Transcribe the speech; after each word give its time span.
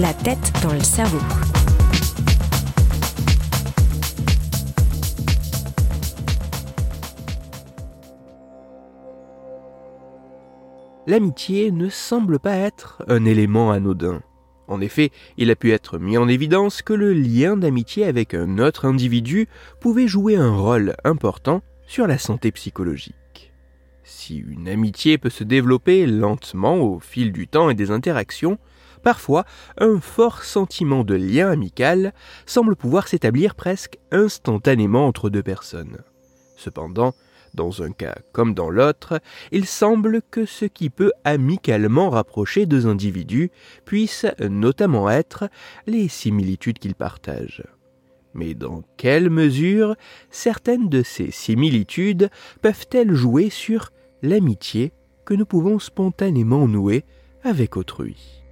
La 0.00 0.14
tête 0.14 0.52
dans 0.62 0.72
le 0.72 0.78
cerveau. 0.78 1.18
L'amitié 11.08 11.72
ne 11.72 11.88
semble 11.88 12.38
pas 12.38 12.54
être 12.54 13.02
un 13.08 13.24
élément 13.24 13.72
anodin. 13.72 14.22
En 14.68 14.80
effet, 14.80 15.10
il 15.36 15.50
a 15.50 15.56
pu 15.56 15.72
être 15.72 15.98
mis 15.98 16.16
en 16.16 16.28
évidence 16.28 16.80
que 16.82 16.92
le 16.92 17.12
lien 17.12 17.56
d'amitié 17.56 18.04
avec 18.04 18.34
un 18.34 18.58
autre 18.58 18.84
individu 18.84 19.48
pouvait 19.80 20.06
jouer 20.06 20.36
un 20.36 20.54
rôle 20.54 20.94
important 21.02 21.60
sur 21.88 22.06
la 22.06 22.18
santé 22.18 22.52
psychologique. 22.52 23.52
Si 24.04 24.36
une 24.36 24.68
amitié 24.68 25.18
peut 25.18 25.28
se 25.28 25.42
développer 25.42 26.06
lentement 26.06 26.76
au 26.76 27.00
fil 27.00 27.32
du 27.32 27.48
temps 27.48 27.68
et 27.68 27.74
des 27.74 27.90
interactions, 27.90 28.58
parfois 29.08 29.46
un 29.78 30.00
fort 30.00 30.42
sentiment 30.42 31.02
de 31.02 31.14
lien 31.14 31.50
amical 31.50 32.12
semble 32.44 32.76
pouvoir 32.76 33.08
s'établir 33.08 33.54
presque 33.54 33.96
instantanément 34.10 35.06
entre 35.06 35.30
deux 35.30 35.42
personnes. 35.42 35.96
Cependant, 36.58 37.14
dans 37.54 37.82
un 37.82 37.90
cas 37.90 38.16
comme 38.32 38.52
dans 38.52 38.68
l'autre, 38.68 39.22
il 39.50 39.64
semble 39.64 40.20
que 40.30 40.44
ce 40.44 40.66
qui 40.66 40.90
peut 40.90 41.12
amicalement 41.24 42.10
rapprocher 42.10 42.66
deux 42.66 42.86
individus 42.86 43.50
puisse 43.86 44.26
notamment 44.40 45.08
être 45.08 45.48
les 45.86 46.08
similitudes 46.08 46.78
qu'ils 46.78 46.94
partagent. 46.94 47.64
Mais 48.34 48.52
dans 48.52 48.82
quelle 48.98 49.30
mesure 49.30 49.96
certaines 50.28 50.90
de 50.90 51.02
ces 51.02 51.30
similitudes 51.30 52.28
peuvent-elles 52.60 53.14
jouer 53.14 53.48
sur 53.48 53.88
l'amitié 54.20 54.92
que 55.24 55.32
nous 55.32 55.46
pouvons 55.46 55.78
spontanément 55.78 56.68
nouer 56.68 57.06
avec 57.42 57.78
autrui? 57.78 58.44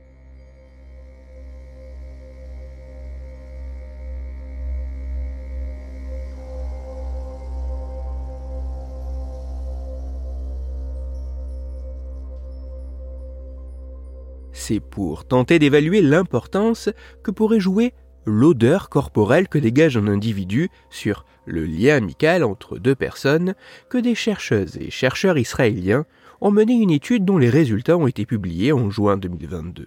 C'est 14.66 14.80
pour 14.80 15.24
tenter 15.24 15.60
d'évaluer 15.60 16.02
l'importance 16.02 16.88
que 17.22 17.30
pourrait 17.30 17.60
jouer 17.60 17.94
l'odeur 18.24 18.88
corporelle 18.88 19.46
que 19.46 19.58
dégage 19.58 19.96
un 19.96 20.08
individu 20.08 20.70
sur 20.90 21.24
le 21.44 21.64
lien 21.64 21.94
amical 21.94 22.42
entre 22.42 22.76
deux 22.76 22.96
personnes 22.96 23.54
que 23.88 23.98
des 23.98 24.16
chercheuses 24.16 24.76
et 24.78 24.90
chercheurs 24.90 25.38
israéliens 25.38 26.04
ont 26.40 26.50
mené 26.50 26.72
une 26.72 26.90
étude 26.90 27.24
dont 27.24 27.38
les 27.38 27.48
résultats 27.48 27.96
ont 27.96 28.08
été 28.08 28.26
publiés 28.26 28.72
en 28.72 28.90
juin 28.90 29.16
2022. 29.16 29.86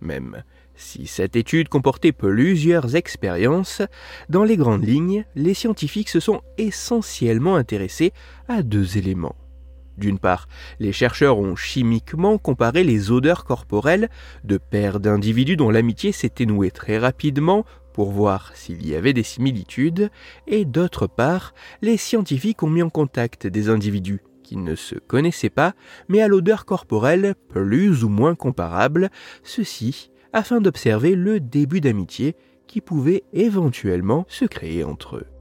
Même 0.00 0.42
si 0.74 1.06
cette 1.06 1.36
étude 1.36 1.68
comportait 1.68 2.10
plusieurs 2.10 2.96
expériences, 2.96 3.82
dans 4.28 4.42
les 4.42 4.56
grandes 4.56 4.84
lignes, 4.84 5.24
les 5.36 5.54
scientifiques 5.54 6.08
se 6.08 6.18
sont 6.18 6.40
essentiellement 6.58 7.54
intéressés 7.54 8.12
à 8.48 8.64
deux 8.64 8.98
éléments. 8.98 9.36
D'une 9.98 10.18
part, 10.18 10.48
les 10.80 10.92
chercheurs 10.92 11.38
ont 11.38 11.56
chimiquement 11.56 12.38
comparé 12.38 12.84
les 12.84 13.10
odeurs 13.10 13.44
corporelles 13.44 14.08
de 14.44 14.58
paires 14.58 15.00
d'individus 15.00 15.56
dont 15.56 15.70
l'amitié 15.70 16.12
s'était 16.12 16.46
nouée 16.46 16.70
très 16.70 16.98
rapidement 16.98 17.64
pour 17.92 18.10
voir 18.10 18.52
s'il 18.54 18.86
y 18.86 18.94
avait 18.94 19.12
des 19.12 19.22
similitudes, 19.22 20.10
et 20.46 20.64
d'autre 20.64 21.06
part, 21.06 21.54
les 21.82 21.96
scientifiques 21.96 22.62
ont 22.62 22.70
mis 22.70 22.82
en 22.82 22.88
contact 22.88 23.46
des 23.46 23.68
individus 23.68 24.20
qui 24.42 24.56
ne 24.56 24.74
se 24.74 24.94
connaissaient 24.94 25.50
pas, 25.50 25.74
mais 26.08 26.20
à 26.20 26.28
l'odeur 26.28 26.64
corporelle 26.64 27.34
plus 27.48 28.04
ou 28.04 28.08
moins 28.08 28.34
comparable, 28.34 29.10
ceci 29.42 30.10
afin 30.32 30.60
d'observer 30.60 31.14
le 31.14 31.40
début 31.40 31.80
d'amitié 31.80 32.34
qui 32.66 32.80
pouvait 32.80 33.24
éventuellement 33.32 34.24
se 34.28 34.46
créer 34.46 34.84
entre 34.84 35.16
eux. 35.16 35.31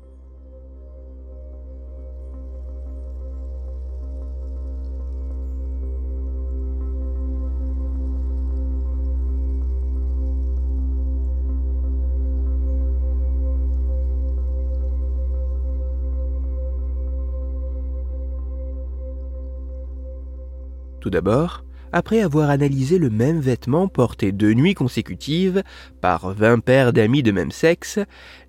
Tout 21.01 21.09
d'abord, 21.09 21.66
après 21.91 22.22
avoir 22.22 22.51
analysé 22.51 23.00
le 23.00 23.09
même 23.09 23.39
vêtement 23.39 23.88
porté 23.88 24.31
deux 24.31 24.53
nuits 24.53 24.75
consécutives 24.75 25.63
par 26.00 26.31
20 26.31 26.59
paires 26.59 26.94
d'amis 26.94 27.23
de 27.23 27.31
même 27.31 27.51
sexe, 27.51 28.00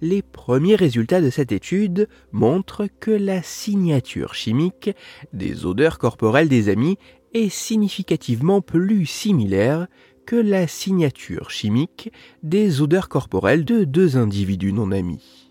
les 0.03 0.21
premiers 0.21 0.77
résultats 0.77 1.23
de 1.23 1.31
cette 1.31 1.51
étude 1.51 2.09
montrent 2.31 2.87
que 3.01 3.11
la 3.11 3.43
signature 3.43 4.35
chimique 4.35 4.91
des 5.33 5.65
odeurs 5.65 5.99
corporelles 5.99 6.51
des 6.51 6.69
amis 6.69 6.99
est 7.33 7.49
significativement 7.49 8.61
plus 8.61 9.07
similaire 9.07 9.87
que 10.27 10.37
la 10.37 10.67
signature 10.67 11.51
chimique 11.51 12.13
des 12.43 12.83
odeurs 12.83 13.09
corporelles 13.09 13.65
de 13.65 13.85
deux 13.85 14.19
individus 14.19 14.75
non 14.75 14.93
amis. 14.93 15.42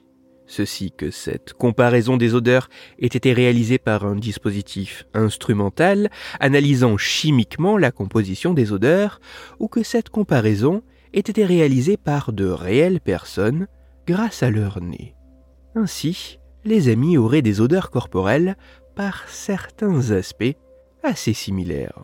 Ceci 0.51 0.91
que 0.91 1.11
cette 1.11 1.53
comparaison 1.53 2.17
des 2.17 2.35
odeurs 2.35 2.67
ait 2.99 3.05
été 3.05 3.31
réalisée 3.31 3.77
par 3.77 4.05
un 4.05 4.17
dispositif 4.17 5.05
instrumental 5.13 6.09
analysant 6.41 6.97
chimiquement 6.97 7.77
la 7.77 7.89
composition 7.89 8.53
des 8.53 8.73
odeurs, 8.73 9.21
ou 9.59 9.69
que 9.69 9.81
cette 9.81 10.09
comparaison 10.09 10.83
ait 11.13 11.19
été 11.19 11.45
réalisée 11.45 11.95
par 11.95 12.33
de 12.33 12.47
réelles 12.47 12.99
personnes 12.99 13.67
grâce 14.05 14.43
à 14.43 14.51
leur 14.51 14.81
nez. 14.81 15.15
Ainsi, 15.73 16.37
les 16.65 16.89
amis 16.89 17.17
auraient 17.17 17.41
des 17.41 17.61
odeurs 17.61 17.89
corporelles 17.89 18.57
par 18.93 19.29
certains 19.29 20.11
aspects 20.11 20.57
assez 21.01 21.31
similaires. 21.31 22.03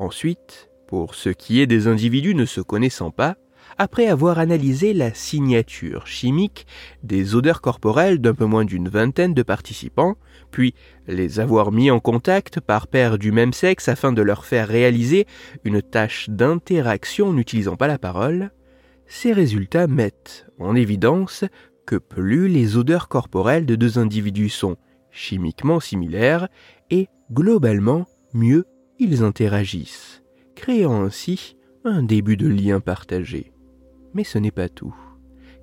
Ensuite, 0.00 0.70
pour 0.88 1.14
ce 1.14 1.28
qui 1.28 1.60
est 1.60 1.68
des 1.68 1.86
individus 1.86 2.34
ne 2.34 2.46
se 2.46 2.60
connaissant 2.60 3.12
pas, 3.12 3.36
après 3.78 4.06
avoir 4.06 4.38
analysé 4.38 4.92
la 4.94 5.14
signature 5.14 6.06
chimique 6.06 6.66
des 7.02 7.34
odeurs 7.34 7.60
corporelles 7.60 8.20
d'un 8.20 8.34
peu 8.34 8.44
moins 8.44 8.64
d'une 8.64 8.88
vingtaine 8.88 9.34
de 9.34 9.42
participants, 9.42 10.16
puis 10.50 10.74
les 11.06 11.40
avoir 11.40 11.72
mis 11.72 11.90
en 11.90 12.00
contact 12.00 12.60
par 12.60 12.86
paires 12.86 13.18
du 13.18 13.32
même 13.32 13.52
sexe 13.52 13.88
afin 13.88 14.12
de 14.12 14.22
leur 14.22 14.44
faire 14.44 14.68
réaliser 14.68 15.26
une 15.64 15.82
tâche 15.82 16.28
d'interaction 16.28 17.32
n'utilisant 17.32 17.76
pas 17.76 17.86
la 17.86 17.98
parole, 17.98 18.50
ces 19.06 19.32
résultats 19.32 19.86
mettent 19.86 20.46
en 20.58 20.74
évidence 20.74 21.44
que 21.86 21.96
plus 21.96 22.48
les 22.48 22.76
odeurs 22.76 23.08
corporelles 23.08 23.66
de 23.66 23.74
deux 23.74 23.98
individus 23.98 24.50
sont 24.50 24.76
chimiquement 25.10 25.80
similaires 25.80 26.48
et 26.90 27.08
globalement 27.32 28.06
mieux 28.32 28.64
ils 28.98 29.24
interagissent, 29.24 30.22
créant 30.54 31.02
ainsi 31.02 31.56
un 31.84 32.02
début 32.02 32.36
de 32.36 32.48
lien 32.48 32.80
partagé. 32.80 33.52
Mais 34.14 34.24
ce 34.24 34.38
n'est 34.38 34.50
pas 34.50 34.68
tout. 34.68 34.94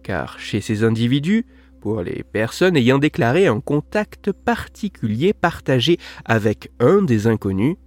Car 0.03 0.39
chez 0.39 0.61
ces 0.61 0.83
individus, 0.83 1.45
pour 1.81 2.01
les 2.01 2.23
personnes 2.23 2.77
ayant 2.77 2.97
déclaré 2.97 3.47
un 3.47 3.59
contact 3.59 4.31
particulier 4.31 5.33
partagé 5.33 5.97
avec 6.25 6.71
un 6.79 7.01
des 7.01 7.27
inconnus, 7.27 7.77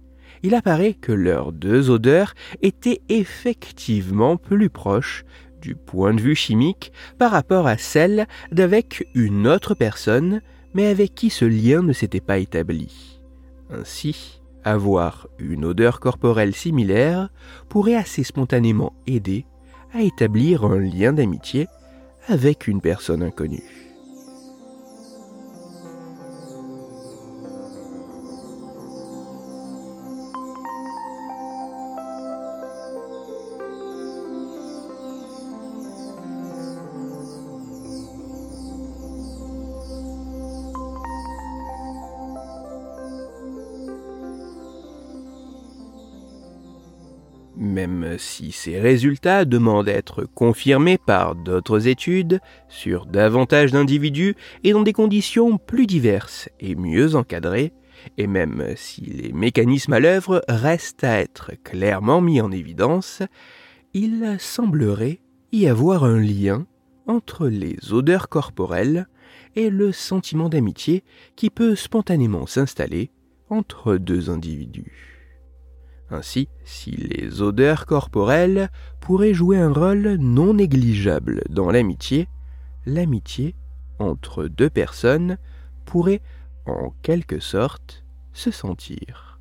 il 0.43 0.55
apparaît 0.55 0.93
que 0.93 1.11
leurs 1.11 1.51
deux 1.51 1.89
odeurs 1.89 2.33
étaient 2.61 3.01
effectivement 3.09 4.37
plus 4.37 4.69
proches 4.69 5.23
du 5.61 5.75
point 5.75 6.13
de 6.13 6.21
vue 6.21 6.35
chimique 6.35 6.91
par 7.19 7.31
rapport 7.31 7.67
à 7.67 7.77
celles 7.77 8.27
d'avec 8.51 9.07
une 9.13 9.47
autre 9.47 9.75
personne, 9.75 10.41
mais 10.73 10.87
avec 10.87 11.13
qui 11.13 11.29
ce 11.29 11.45
lien 11.45 11.83
ne 11.83 11.93
s'était 11.93 12.21
pas 12.21 12.39
établi. 12.39 13.19
Ainsi, 13.69 14.41
avoir 14.63 15.27
une 15.37 15.65
odeur 15.65 15.99
corporelle 15.99 16.55
similaire 16.55 17.29
pourrait 17.69 17.95
assez 17.95 18.23
spontanément 18.23 18.93
aider 19.05 19.45
à 19.93 20.01
établir 20.01 20.65
un 20.65 20.79
lien 20.79 21.13
d'amitié 21.13 21.67
avec 22.27 22.67
une 22.67 22.81
personne 22.81 23.23
inconnue. 23.23 23.90
Même 47.61 48.15
si 48.17 48.51
ces 48.51 48.79
résultats 48.79 49.45
demandent 49.45 49.87
à 49.87 49.93
être 49.93 50.25
confirmés 50.25 50.97
par 50.97 51.35
d'autres 51.35 51.87
études 51.87 52.41
sur 52.67 53.05
davantage 53.05 53.71
d'individus 53.71 54.35
et 54.63 54.71
dans 54.71 54.81
des 54.81 54.93
conditions 54.93 55.59
plus 55.59 55.85
diverses 55.85 56.49
et 56.59 56.73
mieux 56.73 57.15
encadrées, 57.15 57.71
et 58.17 58.25
même 58.25 58.73
si 58.75 59.01
les 59.01 59.31
mécanismes 59.31 59.93
à 59.93 59.99
l'œuvre 59.99 60.43
restent 60.49 61.03
à 61.03 61.19
être 61.19 61.51
clairement 61.63 62.19
mis 62.19 62.41
en 62.41 62.51
évidence, 62.51 63.21
il 63.93 64.37
semblerait 64.39 65.19
y 65.51 65.67
avoir 65.67 66.03
un 66.03 66.19
lien 66.19 66.65
entre 67.05 67.47
les 67.47 67.93
odeurs 67.93 68.27
corporelles 68.27 69.07
et 69.55 69.69
le 69.69 69.91
sentiment 69.91 70.49
d'amitié 70.49 71.03
qui 71.35 71.51
peut 71.51 71.75
spontanément 71.75 72.47
s'installer 72.47 73.11
entre 73.49 73.97
deux 73.97 74.31
individus. 74.31 75.10
Ainsi, 76.11 76.49
si 76.65 76.91
les 76.91 77.41
odeurs 77.41 77.85
corporelles 77.85 78.69
pourraient 78.99 79.33
jouer 79.33 79.57
un 79.57 79.71
rôle 79.71 80.15
non 80.19 80.53
négligeable 80.53 81.41
dans 81.49 81.71
l'amitié, 81.71 82.27
l'amitié 82.85 83.55
entre 83.97 84.47
deux 84.47 84.69
personnes 84.69 85.37
pourrait 85.85 86.21
en 86.65 86.93
quelque 87.01 87.39
sorte 87.39 88.03
se 88.33 88.51
sentir. 88.51 89.39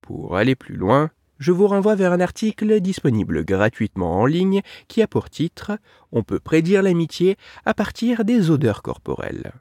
Pour 0.00 0.36
aller 0.36 0.54
plus 0.54 0.76
loin, 0.76 1.10
je 1.40 1.50
vous 1.50 1.66
renvoie 1.66 1.96
vers 1.96 2.12
un 2.12 2.20
article 2.20 2.80
disponible 2.80 3.44
gratuitement 3.44 4.20
en 4.20 4.26
ligne 4.26 4.62
qui 4.86 5.02
a 5.02 5.08
pour 5.08 5.30
titre 5.30 5.72
On 6.12 6.22
peut 6.22 6.38
prédire 6.38 6.84
l'amitié 6.84 7.36
à 7.64 7.74
partir 7.74 8.24
des 8.24 8.50
odeurs 8.52 8.82
corporelles. 8.82 9.52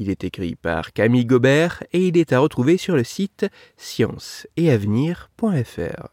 Il 0.00 0.10
est 0.10 0.22
écrit 0.22 0.54
par 0.54 0.92
Camille 0.92 1.26
Gobert 1.26 1.82
et 1.92 2.06
il 2.06 2.16
est 2.16 2.32
à 2.32 2.38
retrouver 2.38 2.76
sur 2.76 2.94
le 2.94 3.02
site 3.02 3.48
scienceetavenir.fr. 3.76 6.08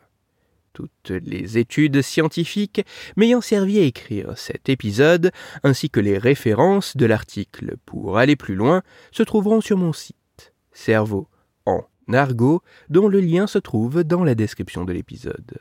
Toutes 0.74 1.12
les 1.12 1.60
études 1.60 2.02
scientifiques 2.02 2.84
m'ayant 3.16 3.42
servi 3.42 3.78
à 3.78 3.84
écrire 3.84 4.36
cet 4.40 4.70
épisode, 4.70 5.32
ainsi 5.64 5.92
que 5.92 6.00
les 6.00 6.18
références 6.18 6.98
de 6.98 7.06
l'article 7.06 7.76
pour 7.86 8.18
aller 8.18 8.36
plus 8.36 8.56
loin, 8.56 8.82
se 9.12 9.22
trouveront 9.22 9.62
sur 9.62 9.78
mon 9.78 9.94
site, 9.94 10.56
Cerveau 10.72 11.28
en 11.68 11.84
argot, 12.12 12.64
dont 12.90 13.08
le 13.08 13.20
lien 13.20 13.46
se 13.46 13.60
trouve 13.60 14.04
dans 14.04 14.24
la 14.24 14.34
description 14.34 14.84
de 14.84 14.94
l'épisode. 14.94 15.60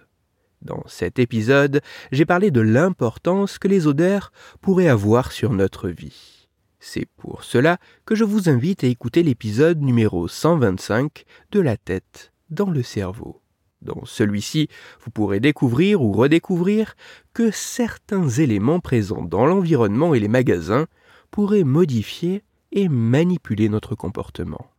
Dans 0.62 0.82
cet 0.86 1.18
épisode, 1.18 1.82
j'ai 2.10 2.24
parlé 2.24 2.50
de 2.50 2.62
l'importance 2.62 3.58
que 3.58 3.68
les 3.68 3.86
odeurs 3.86 4.32
pourraient 4.62 4.88
avoir 4.88 5.30
sur 5.30 5.52
notre 5.52 5.90
vie. 5.90 6.43
C'est 6.86 7.08
pour 7.16 7.44
cela 7.44 7.78
que 8.04 8.14
je 8.14 8.24
vous 8.24 8.50
invite 8.50 8.84
à 8.84 8.88
écouter 8.88 9.22
l'épisode 9.22 9.80
numéro 9.80 10.28
125 10.28 11.24
de 11.50 11.60
La 11.60 11.78
tête 11.78 12.30
dans 12.50 12.68
le 12.68 12.82
cerveau. 12.82 13.40
Dans 13.80 14.04
celui-ci, 14.04 14.68
vous 15.02 15.10
pourrez 15.10 15.40
découvrir 15.40 16.02
ou 16.02 16.12
redécouvrir 16.12 16.94
que 17.32 17.50
certains 17.50 18.28
éléments 18.28 18.80
présents 18.80 19.24
dans 19.24 19.46
l'environnement 19.46 20.12
et 20.12 20.20
les 20.20 20.28
magasins 20.28 20.86
pourraient 21.30 21.64
modifier 21.64 22.42
et 22.70 22.90
manipuler 22.90 23.70
notre 23.70 23.94
comportement. 23.94 24.70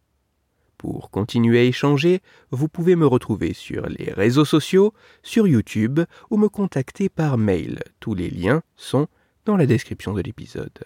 Pour 0.77 1.09
continuer 1.09 1.57
à 1.57 1.63
échanger, 1.63 2.21
vous 2.51 2.67
pouvez 2.67 2.95
me 2.95 3.07
retrouver 3.07 3.53
sur 3.53 3.87
les 3.87 4.13
réseaux 4.13 4.45
sociaux, 4.45 4.93
sur 5.23 5.47
YouTube 5.47 6.01
ou 6.29 6.37
me 6.37 6.49
contacter 6.49 7.09
par 7.09 7.39
mail. 7.39 7.79
Tous 7.99 8.13
les 8.13 8.29
liens 8.29 8.61
sont 8.75 9.07
dans 9.45 9.57
la 9.57 9.65
description 9.65 10.13
de 10.13 10.21
l'épisode. 10.21 10.85